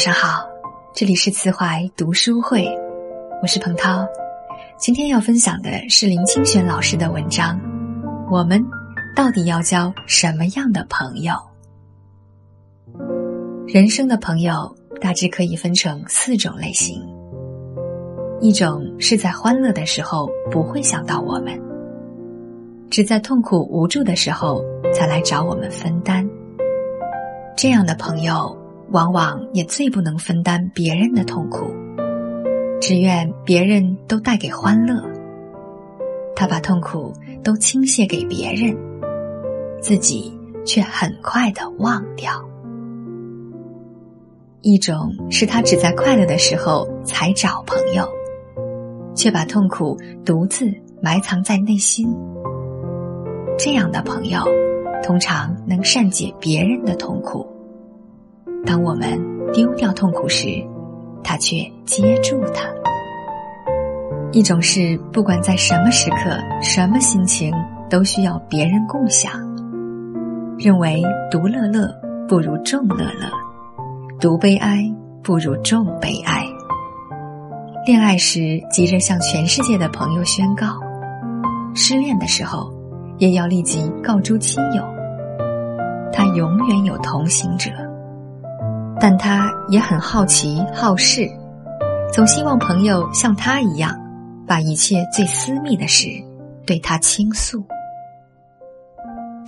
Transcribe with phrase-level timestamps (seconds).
[0.00, 0.48] 晚上好，
[0.94, 2.66] 这里是慈怀读书会，
[3.42, 4.08] 我是彭涛。
[4.78, 7.60] 今天要分享的是林清玄老师的文章。
[8.30, 8.64] 我们
[9.14, 11.34] 到底要交什么样的朋友？
[13.68, 17.06] 人生的朋友大致可以分成四种类型。
[18.40, 21.60] 一种是在欢乐的时候不会想到我们，
[22.88, 24.64] 只在痛苦无助的时候
[24.94, 26.26] 才来找我们分担。
[27.54, 28.58] 这样的朋友。
[28.90, 31.70] 往往也最不能分担别人的痛苦，
[32.80, 35.02] 只愿别人都带给欢乐。
[36.34, 37.12] 他把痛苦
[37.44, 38.76] 都倾泻给别人，
[39.80, 42.32] 自己却很快的忘掉。
[44.62, 48.08] 一种是他只在快乐的时候才找朋友，
[49.14, 50.66] 却把痛苦独自
[51.02, 52.06] 埋藏在内心。
[53.58, 54.40] 这样的朋友，
[55.02, 57.46] 通常能善解别人的痛苦。
[58.70, 59.20] 当我们
[59.52, 60.46] 丢掉痛苦时，
[61.24, 62.70] 他却接住它。
[64.30, 67.52] 一种是不管在什么时刻、什么心情，
[67.88, 69.32] 都需要别人共享。
[70.56, 71.92] 认为独乐乐
[72.28, 73.28] 不如众乐乐，
[74.20, 74.88] 独悲哀
[75.20, 76.46] 不如众悲哀。
[77.84, 80.78] 恋爱时急着向全世界的朋友宣告，
[81.74, 82.72] 失恋的时候
[83.18, 84.84] 也要立即告诸亲友。
[86.12, 87.68] 他永远有同行者。
[89.00, 91.26] 但他也很好奇好事，
[92.12, 93.98] 总希望朋友像他一样，
[94.46, 96.06] 把一切最私密的事
[96.66, 97.64] 对他倾诉。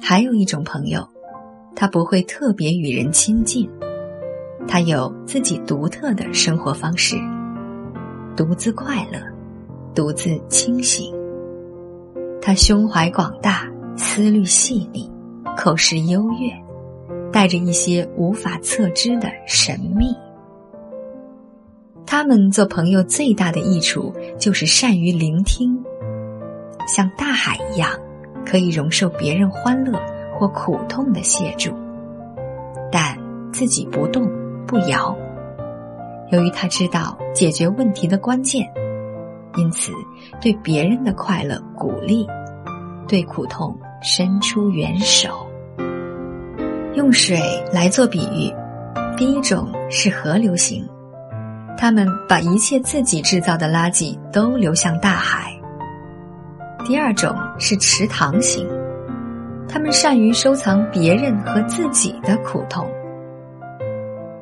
[0.03, 1.07] 还有一种朋友，
[1.77, 3.69] 他不会特别与人亲近，
[4.67, 7.17] 他有自己独特的生活方式，
[8.35, 9.21] 独自快乐，
[9.95, 11.15] 独自清醒。
[12.41, 15.11] 他胸怀广大，思虑细腻，
[15.57, 16.51] 口识优越。
[17.33, 20.15] 带着一些无法测知的神秘，
[22.07, 25.83] 他们做朋友最大的益处就是善于聆听，
[26.87, 27.89] 像大海一样，
[28.45, 29.99] 可以容受别人欢乐
[30.39, 31.73] 或苦痛的协助，
[32.91, 33.19] 但
[33.51, 34.29] 自己不动
[34.67, 35.17] 不摇。
[36.31, 38.71] 由于他知道解决问题的关键，
[39.57, 39.91] 因此
[40.41, 42.27] 对别人的快乐鼓励，
[43.09, 45.47] 对苦痛伸出援手。
[46.95, 47.41] 用水
[47.73, 48.55] 来做比喻，
[49.17, 50.87] 第一种是河流型，
[51.79, 55.51] 他们把一切自己制造的垃圾都流向大海；
[56.85, 58.69] 第二种是池塘型，
[59.67, 62.85] 他们善于收藏别人和自己的苦痛；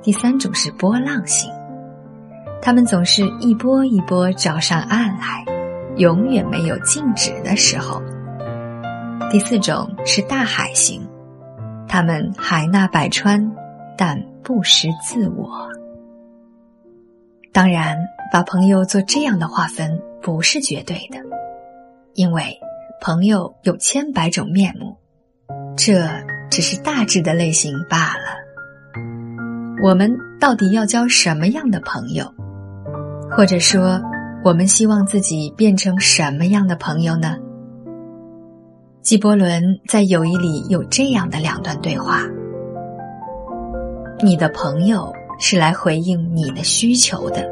[0.02, 1.48] 第三种是波浪型，
[2.60, 5.44] 他们总是一波一波找上岸来，
[5.98, 8.02] 永远没有静止的时候；
[9.30, 11.00] 第四种是大海型。
[11.92, 13.50] 他们海纳百川，
[13.98, 15.68] 但不识自我。
[17.52, 17.98] 当然，
[18.32, 21.18] 把朋友做这样的划分不是绝对的，
[22.14, 22.56] 因为
[23.00, 24.96] 朋友有千百种面目，
[25.76, 26.08] 这
[26.48, 28.38] 只是大致的类型罢了。
[29.82, 32.32] 我们到底要交什么样的朋友？
[33.32, 34.00] 或者说，
[34.44, 37.36] 我们希望自己变成什么样的朋友呢？
[39.02, 42.22] 纪伯伦在友谊里有这样的两段对话：
[44.22, 47.50] 你的朋友是来回应你的需求的，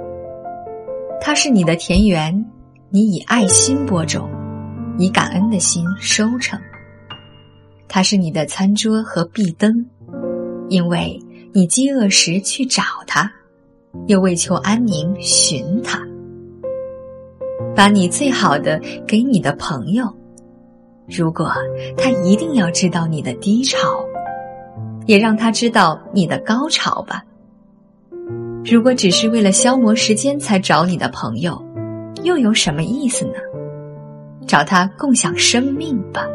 [1.23, 2.45] 他是你的田园，
[2.91, 4.29] 你以爱心播种，
[4.99, 6.59] 以感恩的心收成；
[7.89, 9.87] 他是你的餐桌和壁灯，
[10.69, 11.19] 因为
[11.55, 13.33] 你饥饿时去找他，
[14.07, 15.99] 又为求安宁寻他，
[17.75, 20.15] 把你最好的给你的朋友。
[21.09, 21.51] 如果
[21.97, 23.79] 他一定要知道你的低潮，
[25.07, 27.25] 也让他知道你的高潮吧。
[28.65, 31.61] 如果只是为了消磨时间才找你的朋友，
[32.23, 33.35] 又有什么意思呢？
[34.47, 36.27] 找他共享生命吧，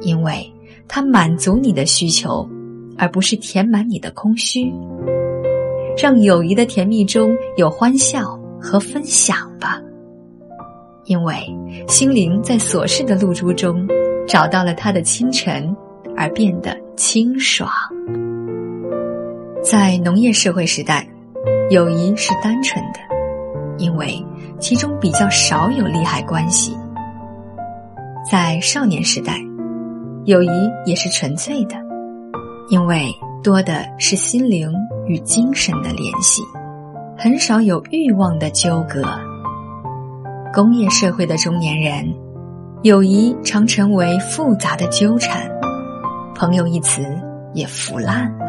[0.00, 0.52] 因为
[0.88, 2.48] 他满足你的需求，
[2.96, 4.72] 而不是填满你的空虚。
[5.96, 9.80] 让友谊的甜蜜中有欢笑和分享吧。
[11.08, 11.34] 因为
[11.88, 13.88] 心灵在琐事的露珠中
[14.26, 15.74] 找到了它的清晨，
[16.14, 17.66] 而变得清爽。
[19.64, 21.08] 在农业社会时代，
[21.70, 23.00] 友谊是单纯的，
[23.78, 24.22] 因为
[24.60, 26.72] 其中比较少有利害关系；
[28.30, 29.40] 在少年时代，
[30.26, 30.48] 友谊
[30.84, 31.76] 也是纯粹的，
[32.68, 33.06] 因为
[33.42, 34.70] 多的是心灵
[35.06, 36.42] 与精神的联系，
[37.16, 39.02] 很少有欲望的纠葛。
[40.54, 42.14] 工业社会的中年人，
[42.82, 45.42] 友谊常成为复杂的纠缠，
[46.34, 47.02] 朋友一词
[47.52, 48.46] 也腐烂了。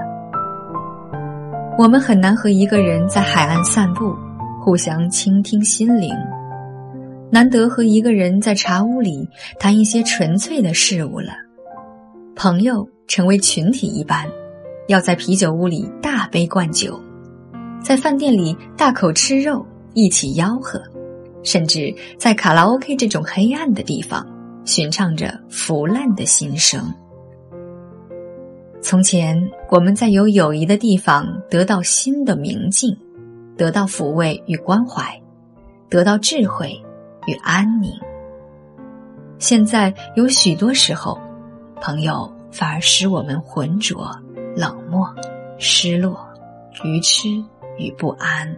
[1.78, 4.16] 我们很难和一个人在海岸散步，
[4.62, 6.10] 互相倾听心灵；
[7.30, 9.28] 难得和一个人在茶屋里
[9.60, 11.34] 谈一些纯粹的事物了。
[12.34, 14.26] 朋友成为群体一般，
[14.88, 16.98] 要在啤酒屋里大杯灌酒，
[17.84, 20.82] 在饭店里大口吃肉，一起吆喝，
[21.44, 24.26] 甚至在卡拉 OK 这种黑暗的地方，
[24.66, 26.94] 寻唱着腐烂的心声。
[28.82, 29.38] 从前，
[29.70, 32.98] 我们在有友谊的地方得到心的明净，
[33.58, 35.04] 得到抚慰与关怀，
[35.90, 36.72] 得到智慧
[37.28, 37.92] 与安宁。
[39.38, 41.20] 现在有许多时候，
[41.82, 44.10] 朋友反而使我们浑浊、
[44.56, 45.08] 冷漠、
[45.58, 46.26] 失落、
[46.84, 47.28] 愚痴
[47.78, 48.56] 与不安。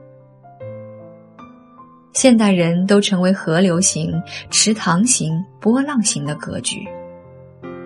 [2.22, 4.14] 现代人都成为河流型、
[4.52, 6.88] 池塘型、波浪型的格局，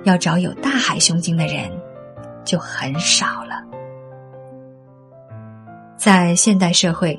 [0.04, 1.72] 要找有大海胸襟的人。
[2.44, 3.64] 就很少了。
[5.96, 7.18] 在现代社会，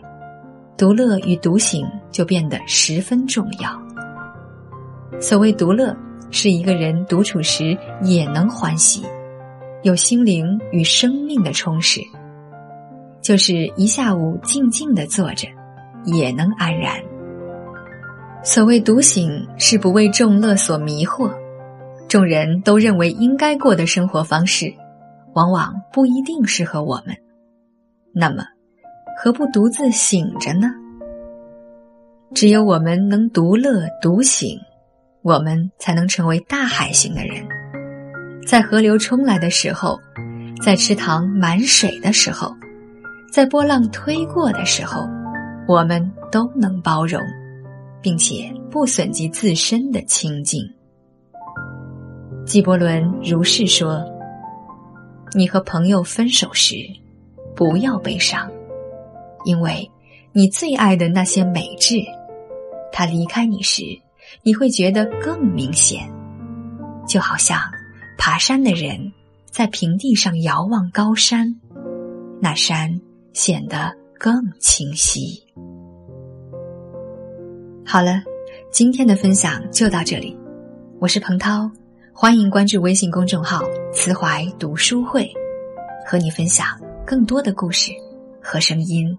[0.76, 3.70] 独乐与独醒就变得十分重要。
[5.18, 5.96] 所谓独乐，
[6.30, 9.02] 是一个人独处时也能欢喜，
[9.84, 12.02] 有心灵与生命的充实；
[13.22, 15.48] 就是一下午静静的坐着，
[16.06, 16.94] 也能安然。
[18.42, 21.30] 所谓独醒，是不为众乐所迷惑，
[22.08, 24.72] 众人都认为应该过的生活方式。
[25.34, 27.14] 往往不一定适合我们，
[28.14, 28.42] 那么
[29.18, 30.72] 何不独自醒着呢？
[32.34, 34.58] 只有我们能独乐独醒，
[35.20, 37.46] 我们才能成为大海型的人。
[38.46, 40.00] 在河流冲来的时候，
[40.62, 42.56] 在池塘满水的时候，
[43.30, 45.06] 在波浪推过的时候，
[45.68, 47.20] 我们都能包容，
[48.00, 50.62] 并且不损及自身的清净。
[52.44, 54.04] 纪伯伦如是说。
[55.34, 56.76] 你和朋友分手时，
[57.54, 58.50] 不要悲伤，
[59.44, 59.90] 因为
[60.32, 61.96] 你最爱的那些美质，
[62.90, 63.82] 他离开你时，
[64.42, 66.10] 你会觉得更明显。
[67.06, 67.60] 就好像
[68.16, 69.12] 爬山的人
[69.50, 71.60] 在平地上遥望高山，
[72.40, 72.98] 那山
[73.34, 75.42] 显得更清晰。
[77.84, 78.22] 好了，
[78.72, 80.36] 今天的分享就到这里，
[80.98, 81.70] 我是彭涛。
[82.12, 83.60] 欢迎关注微信公众号
[83.92, 85.30] “慈怀读书会”，
[86.06, 86.66] 和你分享
[87.06, 87.92] 更多的故事
[88.42, 89.16] 和声音。